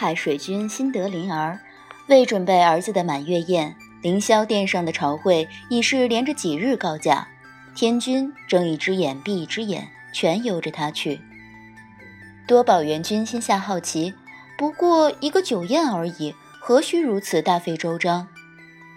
[0.00, 1.58] 海水军辛德灵儿，
[2.06, 7.26] 为准备儿子的满月宴，凌霄殿上的朝会已是连着几日告假。
[7.74, 11.20] 天君睁一只眼闭一只眼，全由着他去。
[12.46, 14.14] 多宝元君心下好奇，
[14.56, 18.28] 不过一个酒宴而已，何须如此大费周章？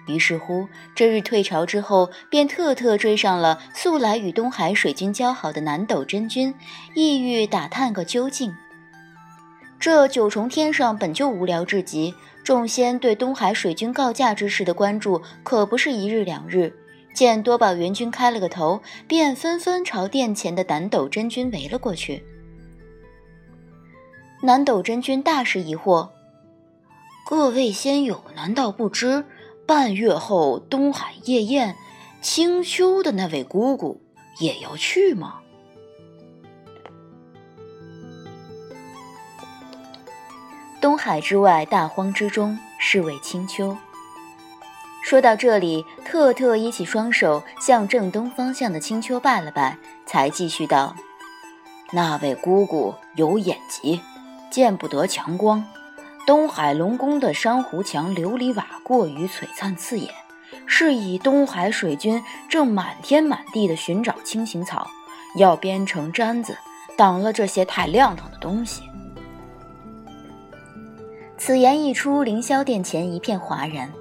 [0.06, 6.54] 于是乎，这日退朝之后，便特特追上了素来与东海水军交好的南斗真君，
[6.94, 8.56] 意欲打探个究竟。
[9.82, 12.14] 这九重天上本就无聊至极，
[12.44, 16.72] 众仙对东海水军告假之事的关注可不是一日两日。
[17.16, 22.24] 见多宝元君开了个头，便纷纷朝殿前的南斗真君围了过去。
[24.44, 26.10] 南斗真君大是疑惑
[27.28, 29.26] ：“各位仙友难道不知？”
[29.66, 31.76] 半月后，东海夜宴，
[32.22, 34.00] 青丘的那位姑姑
[34.40, 35.40] 也要去吗？
[40.82, 43.78] 东海之外，大荒之中，是为青丘。
[45.04, 50.96] 说到这里，特特依起双手，向正东方向的青丘拜了拜，才继续道
[51.94, 54.02] ：“那位姑姑有眼疾，
[54.50, 55.64] 见不得强光。”
[56.26, 60.12] 东海龙宫的珊瑚墙琉璃瓦过于璀璨刺眼，
[60.66, 64.88] 是以东海水军正满天满地的寻找青行草，
[65.36, 66.58] 要编成毡子
[66.98, 68.82] 挡了这些太亮堂的东西。
[71.44, 73.92] 此言一出，凌霄殿前一片哗然。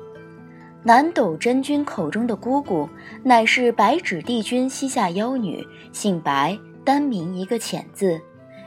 [0.82, 2.86] 南斗真君口中的姑姑，
[3.22, 8.20] 乃是白纸帝君膝下妖女，姓白，单名一个浅字。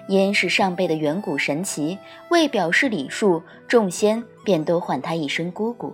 [0.08, 2.00] 因是上辈的远古神奇，
[2.32, 5.94] 为表示礼数，众仙便都唤她一声姑姑。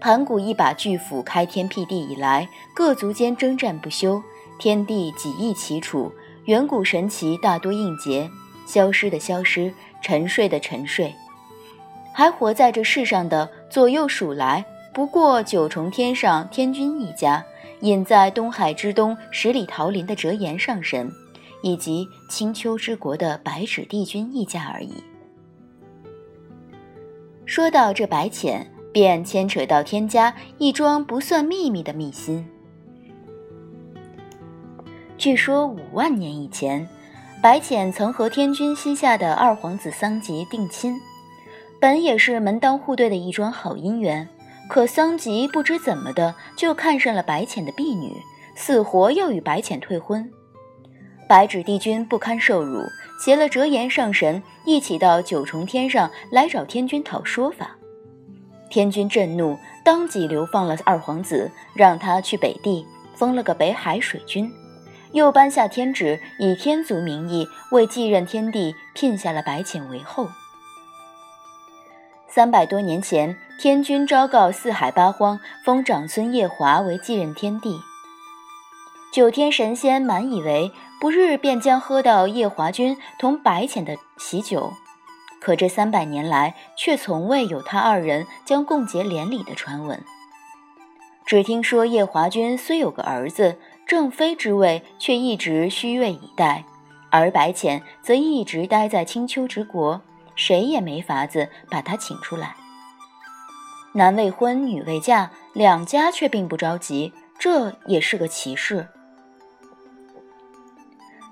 [0.00, 4.20] 盘古一把巨斧开天辟地以来，各族间征战不休，
[4.58, 6.12] 天地几易其处，
[6.46, 8.28] 远古神奇大多应劫，
[8.66, 9.72] 消失的消失，
[10.02, 11.14] 沉睡的沉睡，
[12.12, 17.44] 还活在这世上的左右数来，不过九重天上天君一家，
[17.80, 21.10] 隐在东海之东十里桃林的折颜上神。
[21.62, 24.94] 以及青丘之国的白芷帝君一家而已。
[27.44, 32.48] 说到这白浅，便牵扯到天家一桩不算秘密的秘辛。
[35.18, 36.88] 据说五万年以前，
[37.42, 40.98] 白浅曾和天君膝下的二皇子桑吉定亲，
[41.80, 44.28] 本也是门当户对的一桩好姻缘。
[44.68, 48.14] 可桑吉不知怎么的，就看上了白浅的婢女，
[48.54, 50.30] 死活要与白浅退婚。
[51.26, 52.84] 白纸帝君不堪受辱，
[53.20, 57.76] 携了折颜上神一起到九重天上来找天君讨说法。
[58.68, 62.86] 天君震怒，当即流放了二皇子，让他去北地
[63.16, 64.52] 封了个北海水君，
[65.12, 70.28] 又颁下天旨，以天族名义为继任天帝聘下了白浅为后。
[72.32, 77.80] 三百多年前，天君昭告四海八荒，封长孙夜华为继任天帝。
[79.12, 80.72] 九天神仙满以为。
[81.00, 84.74] 不日便将喝到夜华君同白浅的喜酒，
[85.40, 90.04] 可这三百年来却从未有他二人将共结连理的传闻。
[91.24, 96.66] 只听说夜华君虽有个儿子，正妃之位却一直虚位以待，
[97.08, 100.02] 而白浅则一直待在青丘之国，
[100.34, 102.56] 谁也没法子把他请出来。
[103.92, 108.88] 男未婚，女未嫁，两家却并不着急，这也是个奇事。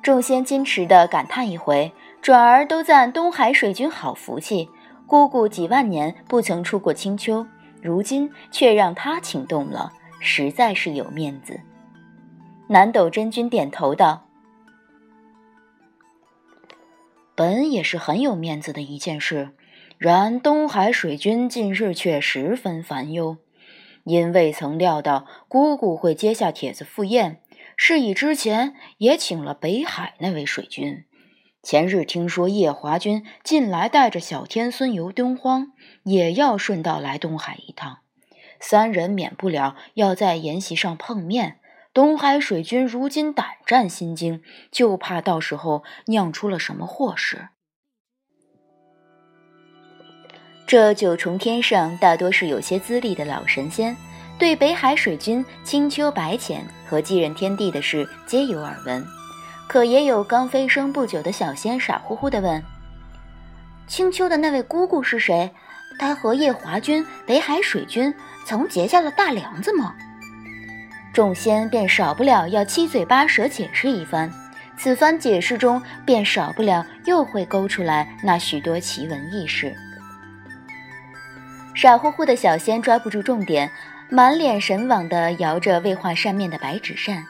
[0.02, 1.92] 众仙矜持地感叹一回，
[2.22, 4.68] 转而都赞东海水君好福气。
[5.06, 7.46] 姑姑几万年不曾出过青丘，
[7.80, 11.58] 如今却让他请动了，实在是有面子。
[12.66, 14.22] 南斗真君点头道
[17.38, 19.50] ：“本也是很有面子的一件事，
[19.96, 23.36] 然东海水君近日却十分烦忧，
[24.02, 27.40] 因未曾料到姑姑会接下帖子赴宴。”
[27.80, 31.04] 是以之前也请了北海那位水君，
[31.62, 35.70] 前日听说夜华君近来带着小天孙游东荒，
[36.02, 37.98] 也要顺道来东海一趟，
[38.58, 41.60] 三人免不了要在筵席上碰面。
[41.92, 47.48] 东海水君如今胆战心惊，就怕到时候酿出了什么祸事。
[50.66, 53.96] 这九重天上大多是有些资历的老神仙。
[54.38, 59.04] 对北海水君青丘白浅和继任天帝的事皆有耳闻，
[59.66, 62.62] 可也有刚飞升不久的小仙傻乎乎地问
[63.88, 65.52] ：“青丘的那位姑姑是谁？
[65.98, 68.14] 她和夜华君、北海水君
[68.44, 69.96] 曾结下了大梁子吗？”
[71.18, 74.30] 众仙便少不了要七嘴八舌解释一番，
[74.76, 79.74] 此番解释中便少不了又会勾出来那许多奇闻异事。
[81.74, 83.68] 傻乎乎的小仙抓不住重点，
[84.08, 87.24] 满脸神往地摇着未画扇面的白纸扇。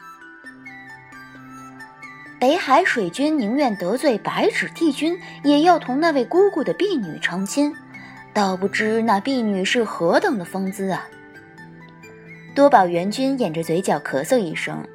[2.39, 7.75] 北海水君宁愿得罪白纸帝君，也要同那位姑姑的婢女成亲，
[8.35, 11.07] 倒不知那婢女是何等的风姿啊！
[12.59, 14.85] 多宝元君掩着嘴角咳嗽一声：“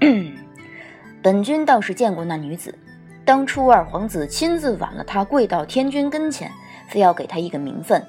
[1.22, 2.74] 本君倒是见过那女子，
[3.24, 6.52] 当初二皇子亲自挽了她跪到天君跟前，
[6.86, 8.04] 非要给她一个名分，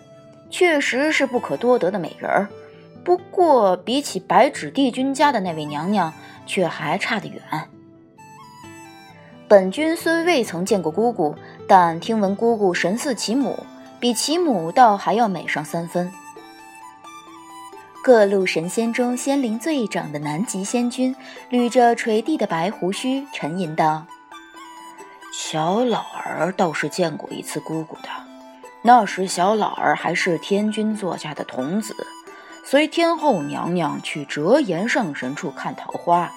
[0.50, 2.50] 确实是不可多得的美人儿。
[3.06, 6.14] 不过比起白纸帝君家的那位娘娘，
[6.46, 7.42] 却还差得远。”
[9.48, 11.34] 本君虽未曾见过姑姑，
[11.70, 13.66] 但听闻姑姑神似其母，
[13.98, 16.12] 比其母倒还要美上三分。
[18.04, 21.16] 各路神仙中仙龄最长的南极仙君，
[21.52, 24.04] 捋着垂地的白胡须，沉吟道
[25.32, 28.10] ：“小老儿倒是见过一次姑姑的，
[28.82, 31.96] 那时小老儿还是天君座下的童子，
[32.66, 36.32] 随天后娘娘去折颜上神处看桃花。”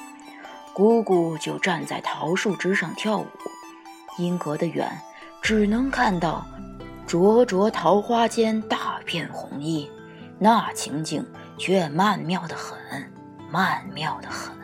[0.74, 3.26] 姑姑就站在桃树枝上跳舞，
[4.18, 4.90] 因隔得远，
[5.40, 6.44] 只能看到
[7.06, 9.88] 灼灼桃花间大片红衣，
[10.38, 11.24] 那情景
[11.58, 12.74] 却曼妙的很，
[13.50, 14.54] 曼妙的很。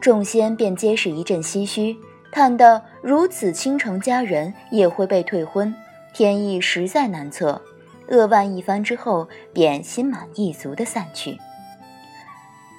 [0.00, 1.96] 众仙便皆是一阵唏嘘，
[2.30, 5.74] 叹道：“如此倾城佳人也会被退婚，
[6.12, 7.62] 天意实在难测。”
[8.08, 11.38] 扼腕一番之后，便心满意足的散去。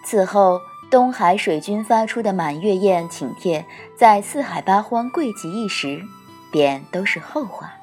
[0.05, 0.59] 此后。
[0.91, 3.65] 东海水君发出的满月宴请帖，
[3.97, 6.03] 在四海八荒贵极一时，
[6.51, 7.73] 便都是后话。